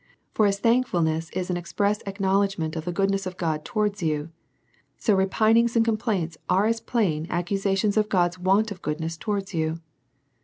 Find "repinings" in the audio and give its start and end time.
5.15-5.75